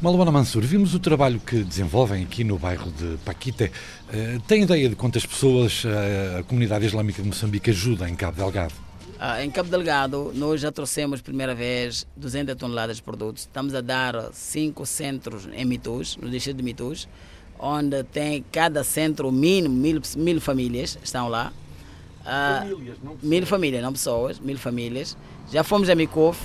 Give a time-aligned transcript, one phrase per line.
[0.00, 3.72] Maluana Mansur, vimos o trabalho que desenvolvem aqui no bairro de Paquite.
[4.08, 8.36] Uh, tem ideia de quantas pessoas uh, a comunidade islâmica de Moçambique ajuda em Cabo
[8.36, 8.74] Delgado?
[9.18, 13.44] Ah, em Cabo Delgado, nós já trouxemos primeira vez 200 toneladas de produtos.
[13.44, 17.08] Estamos a dar cinco centros em Mitus, no distrito de Mitus,
[17.58, 21.50] onde tem cada centro mínimo mil, mil famílias estão lá.
[22.22, 23.30] Ah, famílias, não pessoas.
[23.30, 25.16] Mil famílias, não pessoas, mil famílias.
[25.50, 26.38] Já fomos a Micof,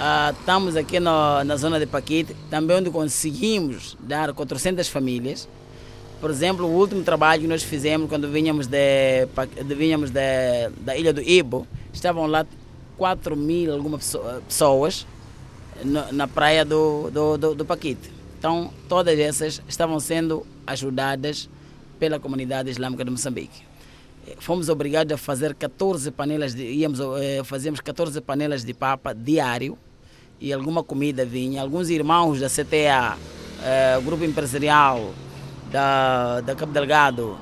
[0.00, 5.48] ah, estamos aqui no, na zona de Paquite, também onde conseguimos dar 400 famílias.
[6.20, 9.26] Por exemplo, o último trabalho que nós fizemos quando vinhamos, de,
[9.64, 12.46] de vinhamos de, da ilha do Ibo, estavam lá
[12.96, 14.16] 4 mil algumas
[14.46, 15.04] pessoas
[16.12, 18.12] na praia do, do, do, do Paquite.
[18.38, 21.50] Então, todas essas estavam sendo ajudadas
[21.98, 23.66] pela comunidade islâmica de Moçambique.
[24.38, 29.76] Fomos obrigados a fazer 14 panelas, de, íamos, eh, fazíamos 14 panelas de papa diário
[30.40, 31.62] e alguma comida vinha.
[31.62, 33.16] Alguns irmãos da CTA,
[33.62, 35.12] eh, grupo empresarial
[35.70, 37.38] da, da Cabo Delgado,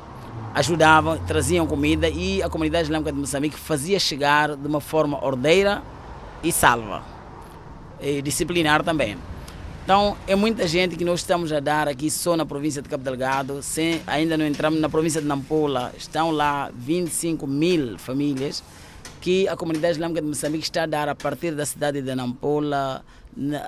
[0.54, 5.82] ajudavam, traziam comida e a comunidade islâmica de Moçambique fazia chegar de uma forma ordeira
[6.42, 7.02] e salva.
[8.00, 9.16] E disciplinar também.
[9.84, 13.04] Então, é muita gente que nós estamos a dar aqui só na província de Cabo
[13.04, 18.64] Delgado, sem, ainda não entramos na província de Nampula, estão lá 25 mil famílias
[19.26, 23.04] que a comunidade islâmica de Moçambique está a dar a partir da cidade de Nampula,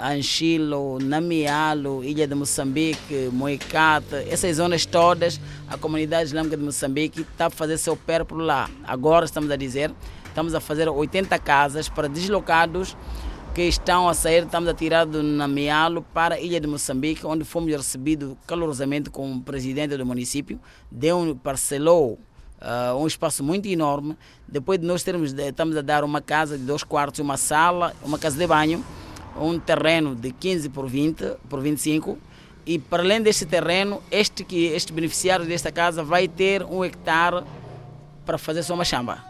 [0.00, 7.46] Anchilo, Namialo, Ilha de Moçambique, Moicate, essas zonas todas, a comunidade islâmica de Moçambique está
[7.46, 8.70] a fazer seu pérpuro lá.
[8.84, 9.90] Agora estamos a dizer,
[10.26, 12.96] estamos a fazer 80 casas para deslocados
[13.52, 17.42] que estão a sair, estamos a tirar do Namialo para a Ilha de Moçambique, onde
[17.44, 22.16] fomos recebidos calorosamente com o presidente do município, deu, parcelou
[22.60, 24.16] uh, um espaço muito enorme.
[24.46, 28.18] Depois de nós termos, estamos a dar uma casa de dois quartos, uma sala, uma
[28.18, 28.84] casa de banho,
[29.40, 32.18] um terreno de 15 por 20, por 25,
[32.66, 37.44] e para além deste terreno, este, que, este beneficiário desta casa vai ter um hectare
[38.26, 39.27] para fazer sua machamba.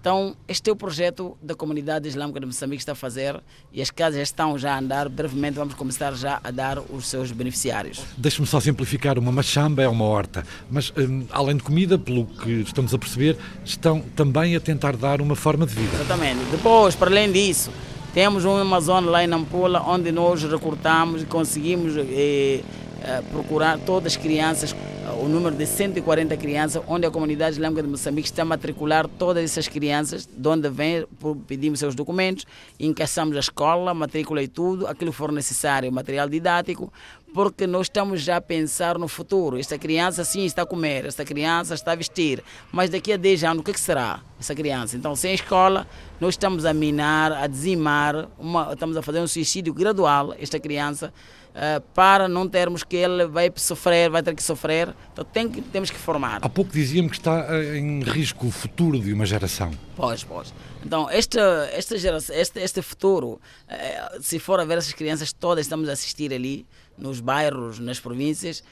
[0.00, 3.40] Então, este é o projeto da comunidade islâmica de Moçambique que está a fazer
[3.72, 5.08] e as casas estão já a andar.
[5.08, 8.00] Brevemente vamos começar já a dar os seus beneficiários.
[8.16, 12.50] Deixe-me só simplificar: uma machamba é uma horta, mas hum, além de comida, pelo que
[12.60, 15.94] estamos a perceber, estão também a tentar dar uma forma de vida.
[15.94, 16.44] Exatamente.
[16.50, 17.70] Depois, para além disso,
[18.14, 22.62] temos uma zona lá em Nampula onde nós recrutamos e conseguimos eh,
[23.02, 24.74] eh, procurar todas as crianças
[25.20, 29.42] o número de 140 crianças, onde a comunidade islâmica de Moçambique está a matricular todas
[29.42, 31.06] essas crianças, de onde vem,
[31.46, 32.46] pedimos seus documentos,
[32.78, 36.92] encaixamos a escola, matrícula e tudo, aquilo for necessário, material didático,
[37.32, 39.58] porque nós estamos já a pensar no futuro.
[39.58, 43.44] Esta criança sim está a comer, esta criança está a vestir, mas daqui a 10
[43.44, 44.96] anos o que, é que será essa criança?
[44.96, 45.86] Então, sem escola,
[46.20, 51.12] nós estamos a minar, a dizimar, uma, estamos a fazer um suicídio gradual, esta criança,
[51.56, 54.94] uh, para não termos que ele vai sofrer, vai ter que sofrer.
[55.12, 56.40] Então, tem que, temos que formar.
[56.42, 59.70] Há pouco diziam que está eh, em risco o futuro de uma geração.
[59.96, 60.52] Pois, pois.
[60.84, 61.38] Então, este,
[61.72, 65.92] esta geração, este, este futuro, uh, se for a ver essas crianças todas, estamos a
[65.92, 68.62] assistir ali, nos bairros, nas províncias,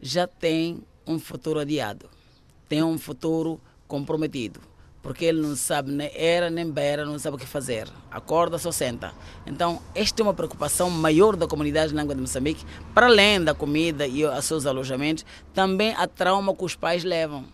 [0.00, 2.08] já tem um futuro adiado,
[2.68, 4.60] tem um futuro comprometido,
[5.04, 8.72] porque ele não sabe nem era nem beira, não sabe o que fazer, acorda, só
[8.72, 9.12] senta.
[9.46, 14.06] Então, esta é uma preocupação maior da comunidade língua de Moçambique, para além da comida
[14.06, 17.44] e os seus alojamentos, também a trauma que os pais levam.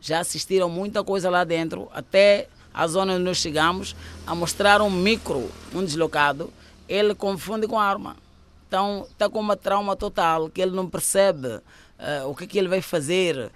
[0.00, 4.90] Já assistiram muita coisa lá dentro, até a zona onde nós chegamos, a mostrar um
[4.90, 6.52] micro, um deslocado,
[6.86, 8.14] ele confunde com arma
[8.74, 12.66] então está com uma trauma total, que ele não percebe uh, o que, que ele
[12.66, 13.52] vai fazer,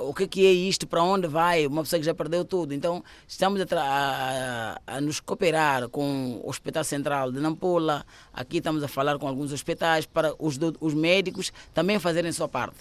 [0.00, 2.72] o que, é que é isto, para onde vai, uma pessoa que já perdeu tudo.
[2.72, 8.82] Então estamos a, a, a, nos cooperar com o Hospital Central de Nampula, aqui estamos
[8.82, 12.76] a falar com alguns hospitais para os, os médicos também fazerem sua parte.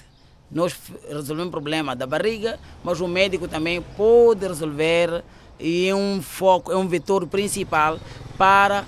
[0.52, 0.76] Nós
[1.08, 5.24] resolvemos o problema da barriga, mas o médico também pode resolver
[5.60, 8.00] e é um foco, é um vetor principal
[8.38, 8.86] para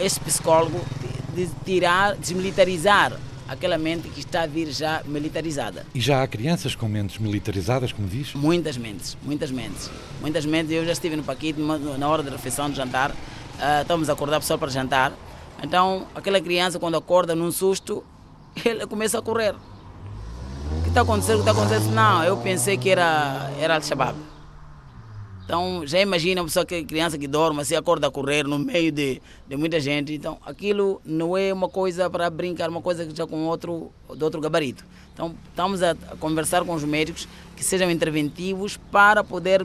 [0.00, 0.80] esse psicólogo
[1.34, 3.18] de tirar, desmilitarizar
[3.52, 5.86] aquela mente que está a vir já militarizada.
[5.94, 8.34] E já há crianças com mentes militarizadas, como diz?
[8.34, 9.90] Muitas mentes, muitas mentes.
[10.20, 10.72] Muitas mentes.
[10.72, 14.40] Eu já estive no Paquito, na hora de refeição, de jantar, uh, estamos a acordar
[14.40, 15.12] pessoal para jantar.
[15.62, 18.02] Então, aquela criança, quando acorda num susto,
[18.64, 19.54] ele começa a correr.
[19.54, 21.40] O que está acontecendo?
[21.40, 21.94] O que está acontecendo?
[21.94, 24.31] Não, eu pensei que era, era Al-Shabaab.
[25.44, 28.92] Então, já imagina uma pessoa que criança que dorme, assim, acorda a correr no meio
[28.92, 30.14] de, de muita gente.
[30.14, 34.22] Então, aquilo não é uma coisa para brincar, uma coisa que já com outro, de
[34.22, 34.84] outro gabarito.
[35.12, 39.62] Então, estamos a, conversar com os médicos que sejam interventivos para poder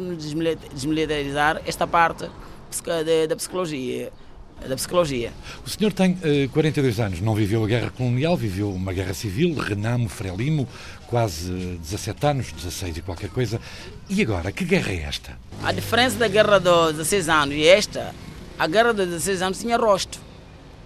[0.74, 2.30] desmilitarizar esta parte
[3.28, 4.12] da psicologia.
[4.66, 5.32] Da psicologia.
[5.66, 9.54] O senhor tem uh, 42 anos, não viveu a guerra colonial, viveu uma guerra civil,
[9.56, 10.68] Renamo, Frelimo,
[11.08, 13.60] quase 17 anos, 16 e qualquer coisa.
[14.10, 15.38] E agora, que guerra é esta?
[15.64, 18.14] A diferença da guerra dos 16 anos e esta,
[18.58, 20.20] a guerra dos 16 anos tinha rosto,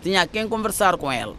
[0.01, 1.33] tinha quem conversar com ele.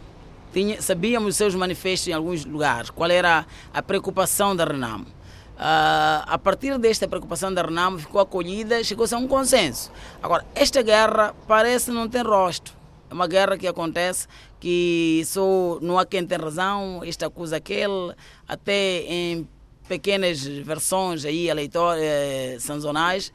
[0.53, 5.05] Tinha, sabíamos os seus manifestos em alguns lugares, qual era a preocupação da Renamo.
[5.53, 9.91] Uh, a partir desta preocupação da Renamo ficou acolhida, chegou-se a um consenso.
[10.21, 12.75] Agora, esta guerra parece não ter rosto.
[13.09, 14.27] É uma guerra que acontece
[14.59, 18.15] que só não há quem tem razão, este acusa aquele,
[18.47, 19.47] até em
[19.87, 23.31] pequenas versões aí eleitor, eh, sanzonais,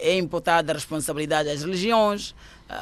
[0.00, 2.34] é imputada a responsabilidade às religiões,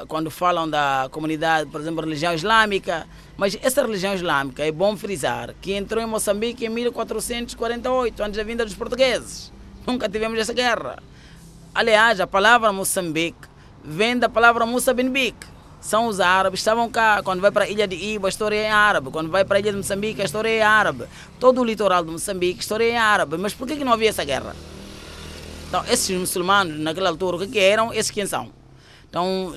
[0.08, 3.06] quando falam da comunidade, por exemplo, religião islâmica.
[3.36, 8.44] Mas essa religião islâmica, é bom frisar, que entrou em Moçambique em 1448, antes da
[8.44, 9.52] vinda dos portugueses.
[9.86, 11.02] Nunca tivemos essa guerra.
[11.74, 13.48] Aliás, a palavra Moçambique
[13.82, 15.54] vem da palavra Moçambique.
[15.80, 17.22] São os árabes, estavam cá.
[17.22, 19.10] Quando vai para a ilha de Iba, a história é árabe.
[19.10, 21.04] Quando vai para a ilha de Moçambique, a história é árabe.
[21.38, 23.36] Todo o litoral de Moçambique, a história é árabe.
[23.36, 24.56] Mas por que, que não havia essa guerra?
[25.68, 27.92] Então, esses muçulmanos, naquela altura, o que, que eram?
[27.92, 28.63] Esses quem são?
[29.14, 29.54] Então,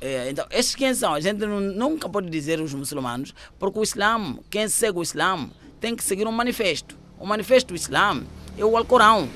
[0.00, 1.12] é, então, esses quem são?
[1.12, 5.50] A gente nunca pode dizer os muçulmanos, porque o Islã, quem segue o Islã,
[5.80, 6.96] tem que seguir um manifesto.
[7.18, 8.22] O manifesto do Islã
[8.56, 9.28] é o Alcorão.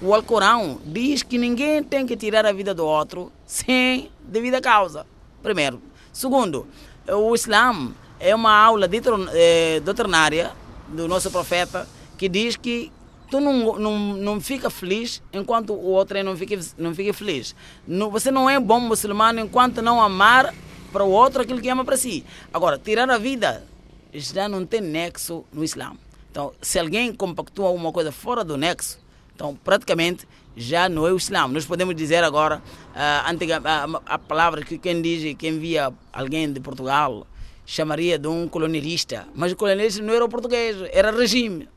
[0.00, 5.04] O Alcorão diz que ninguém tem que tirar a vida do outro sem devida causa.
[5.42, 5.82] Primeiro.
[6.12, 6.68] Segundo,
[7.08, 8.88] o Islã é uma aula
[9.32, 10.52] é, doutrinária
[10.86, 12.92] do nosso profeta que diz que
[13.30, 17.54] tu não, não, não fica feliz enquanto o outro não fica, não fica feliz.
[17.86, 20.52] Não, você não é bom muçulmano enquanto não amar
[20.92, 22.24] para o outro aquilo que ama para si.
[22.52, 23.64] Agora, tirar a vida
[24.12, 25.92] já não tem nexo no Islã.
[26.30, 28.98] Então, se alguém compactua alguma coisa fora do nexo,
[29.34, 31.46] então praticamente já não é o Islã.
[31.46, 32.56] Nós podemos dizer agora
[32.90, 37.26] uh, a palavra que quem diz, quem via alguém de Portugal
[37.64, 41.68] chamaria de um colonialista, mas o colonialista não era o português, era regime.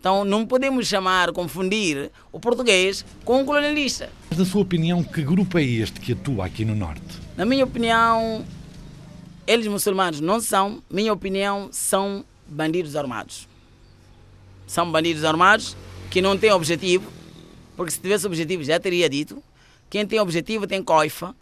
[0.00, 4.08] Então não podemos chamar, confundir o português com o colonialista.
[4.30, 7.20] Mas na sua opinião, que grupo é este que atua aqui no Norte?
[7.36, 8.42] Na minha opinião,
[9.46, 13.46] eles muçulmanos não são, minha opinião, são bandidos armados.
[14.66, 15.76] São bandidos armados
[16.10, 17.12] que não têm objetivo,
[17.76, 19.42] porque se tivesse objetivo já teria dito.
[19.90, 21.36] Quem tem objetivo tem coifa,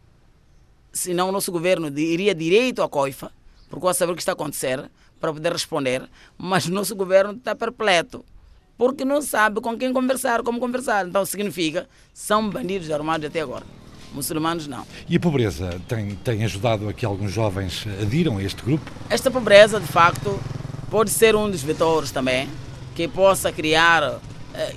[0.92, 3.30] senão o nosso governo iria direito à coifa,
[3.70, 4.90] porque saber o que está a acontecer,
[5.20, 8.24] para poder responder, mas o nosso governo está perpleto
[8.78, 11.06] porque não sabe com quem conversar, como conversar.
[11.06, 13.64] Então significa, são bandidos armados até agora.
[14.14, 14.86] Muçulmanos não.
[15.08, 18.90] E a pobreza tem, tem ajudado a que alguns jovens adiram a este grupo?
[19.10, 20.40] Esta pobreza, de facto,
[20.90, 22.48] pode ser um dos vetores também
[22.94, 24.18] que possa criar,
[24.54, 24.74] eh,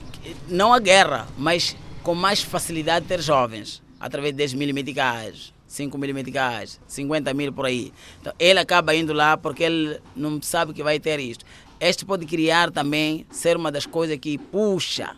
[0.50, 5.98] não a guerra, mas com mais facilidade ter jovens, através de 10 mil meticais, 5
[5.98, 7.94] mil meticais, 50 mil por aí.
[8.20, 11.46] Então ele acaba indo lá porque ele não sabe que vai ter isto.
[11.82, 15.16] Este pode criar também, ser uma das coisas que puxa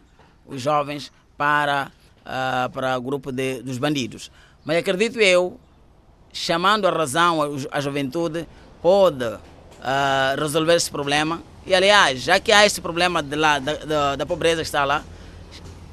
[0.48, 4.32] os jovens para, uh, para o grupo de, dos bandidos.
[4.64, 5.60] Mas acredito eu,
[6.32, 8.48] chamando a razão a, juventude,
[8.82, 9.40] pode uh,
[10.40, 11.44] resolver esse problema.
[11.66, 14.86] E aliás, já que há esse problema de lá, da, da, da pobreza que está
[14.86, 15.04] lá,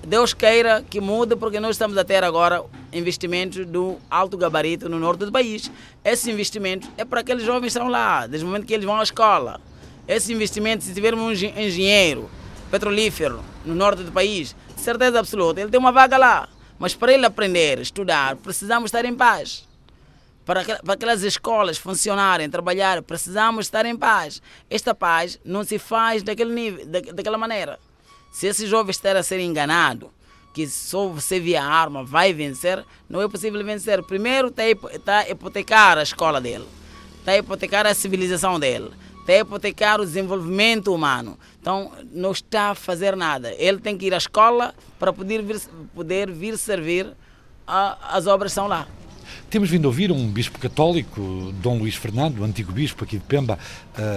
[0.07, 2.63] Deus queira que mude, porque nós estamos a ter agora
[2.93, 5.69] investimentos do alto gabarito no norte do país.
[6.05, 9.01] Esse investimento é para aqueles jovens que estão lá, desde o momento que eles vão
[9.01, 9.61] à escola.
[10.11, 12.29] Esse investimento, se tivermos um engenheiro
[12.69, 16.49] petrolífero no norte do país, certeza absoluta, ele tem uma vaga lá.
[16.81, 19.69] Mas para ele aprender, estudar, precisamos estar em paz.
[20.45, 24.43] Para, para aquelas escolas funcionarem, trabalhar, precisamos estar em paz.
[24.69, 27.79] Esta paz não se faz daquele nível, da, daquela maneira.
[28.33, 30.11] Se esse jovem está a ser enganado,
[30.53, 34.03] que só você via arma vai vencer, não é possível vencer.
[34.03, 34.65] Primeiro está
[35.05, 36.67] tá a hipotecar a escola dele,
[37.21, 38.91] está a hipotecar a civilização dele
[39.31, 41.39] até hipotecar o desenvolvimento humano.
[41.61, 43.55] Então, não está a fazer nada.
[43.57, 45.61] Ele tem que ir à escola para poder vir,
[45.95, 47.07] poder vir servir,
[47.65, 48.89] a, as obras são lá.
[49.49, 53.59] Temos vindo a ouvir um bispo católico, Dom Luís Fernando, antigo bispo aqui de Pemba,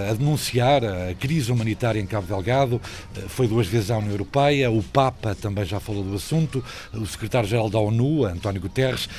[0.10, 2.82] a denunciar a crise humanitária em Cabo Delgado.
[3.28, 7.70] Foi duas vezes à União Europeia, o Papa também já falou do assunto, o secretário-geral
[7.70, 9.10] da ONU, António Guterres.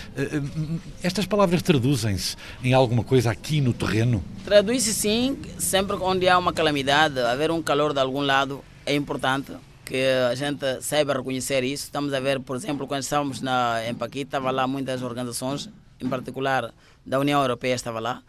[1.02, 4.22] Estas palavras traduzem-se em alguma coisa aqui no terreno?
[4.44, 9.52] Traduz-se sim, sempre onde há uma calamidade, haver um calor de algum lado é importante
[9.84, 11.84] que a gente saiba reconhecer isso.
[11.84, 15.68] Estamos a ver, por exemplo, quando estávamos na, em Paquita, estava lá muitas organizações
[16.04, 16.72] em particular
[17.04, 18.22] da União Europeia estava lá.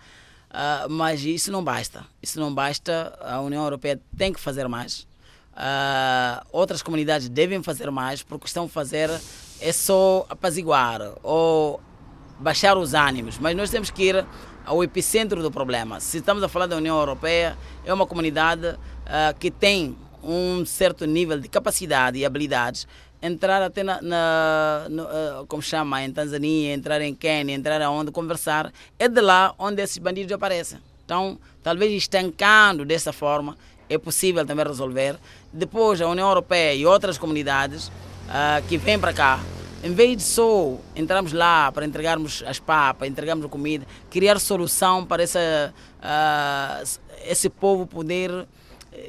[0.49, 2.05] Uh, mas isso não basta.
[2.21, 3.17] Isso não basta.
[3.21, 5.07] A União Europeia tem que fazer mais.
[5.53, 9.09] Uh, outras comunidades devem fazer mais, porque estão a fazer
[9.61, 11.81] é só apaziguar ou
[12.39, 14.25] baixar os ânimos, mas nós temos que ir
[14.65, 15.99] ao epicentro do problema.
[15.99, 21.05] Se estamos a falar da União Europeia, é uma comunidade uh, que tem um certo
[21.05, 22.87] nível de capacidade e habilidades
[23.25, 28.11] entrar até na, na no, uh, como chama, em Tanzânia, entrar em Quênia, entrar aonde,
[28.11, 30.79] conversar, é de lá onde esses bandidos aparecem.
[31.03, 33.57] Então, talvez estancando dessa forma,
[33.89, 35.17] é possível também resolver.
[35.51, 39.39] Depois, a União Europeia e outras comunidades uh, que vêm para cá,
[39.83, 45.21] em vez de só entrarmos lá para entregarmos as papas, entregarmos comida, criar solução para
[45.21, 48.47] essa, uh, esse povo poder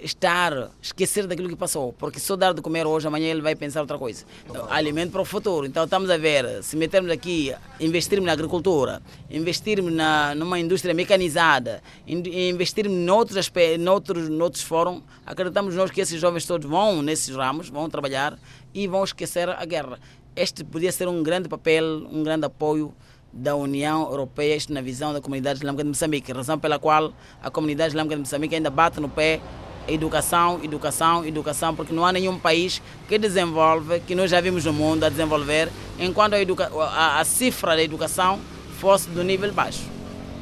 [0.03, 3.81] estar, esquecer daquilo que passou, porque só dar de comer hoje, amanhã ele vai pensar
[3.81, 4.25] outra coisa.
[4.49, 5.67] Então, alimento para o futuro.
[5.67, 11.83] Então estamos a ver, se metermos aqui, investirmos na agricultura, investirmos na, numa indústria mecanizada,
[12.07, 17.89] investirmos noutros, noutros, noutros fóruns, acreditamos nós que esses jovens todos vão nesses ramos, vão
[17.89, 18.39] trabalhar
[18.75, 19.99] e vão esquecer a guerra.
[20.35, 22.95] Este podia ser um grande papel, um grande apoio
[23.33, 27.13] da União Europeia, isto na visão da comunidade islâmica de Moçambique, razão pela qual
[27.43, 29.41] a comunidade islâmica de Moçambique ainda bate no pé
[29.89, 34.73] educação, educação, educação, porque não há nenhum país que desenvolve, que nós já vimos no
[34.73, 38.39] mundo a desenvolver, enquanto a, educa a, a cifra da educação
[38.79, 39.85] fosse do nível baixo.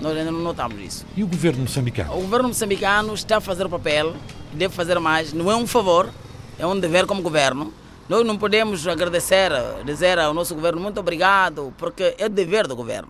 [0.01, 1.07] Nós ainda não notamos isso.
[1.17, 2.13] E o governo moçambicano?
[2.17, 4.15] O governo moçambicano está a fazer o papel,
[4.53, 6.11] deve fazer mais, não é um favor,
[6.59, 7.73] é um dever como governo.
[8.09, 9.51] Nós não podemos agradecer,
[9.85, 13.09] dizer ao nosso governo muito obrigado, porque é dever do governo.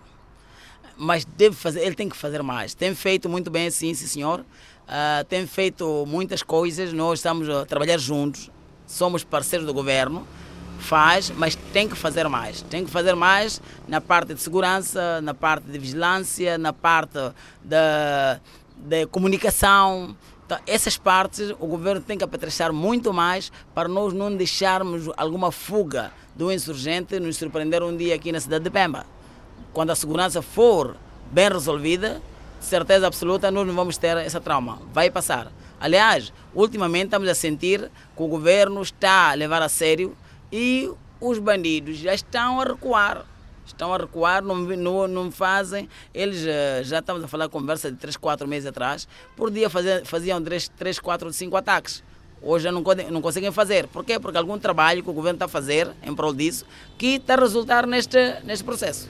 [0.96, 2.74] Mas deve fazer, ele tem que fazer mais.
[2.74, 4.44] Tem feito muito bem, sim, sim senhor
[4.88, 8.50] uh, tem feito muitas coisas, nós estamos a trabalhar juntos,
[8.86, 10.26] somos parceiros do governo,
[10.78, 12.62] faz, mas tem que fazer mais.
[12.62, 17.18] Tem que fazer mais na parte de segurança, na parte de vigilância, na parte
[17.62, 18.40] da,
[18.76, 20.16] da comunicação.
[20.46, 25.50] Então, essas partes o governo tem que apetrechar muito mais para nós não deixarmos alguma
[25.50, 29.06] fuga do insurgente nos surpreender um dia aqui na cidade de Pemba.
[29.72, 30.96] Quando a segurança for
[31.32, 32.20] bem resolvida,
[32.64, 34.80] certeza absoluta, nós não vamos ter essa trauma.
[34.92, 35.52] Vai passar.
[35.80, 40.16] Aliás, ultimamente estamos a sentir que o governo está a levar a sério
[40.50, 40.90] e
[41.21, 43.25] os bandidos já estão a recuar.
[43.66, 45.88] Estão a recuar, não, não, não fazem.
[46.12, 49.09] Eles eh, já estamos a falar conversa de 3, 4 meses atrás.
[49.35, 52.02] Por dia faziam, faziam 3, 3, 4, 5 ataques.
[52.42, 53.87] Hoje não, não conseguem fazer.
[53.88, 54.21] Por quê?
[54.21, 56.66] Porque algum trabalho que o governo está a fazer em prol disso
[56.99, 59.09] que está a resultar neste, neste processo.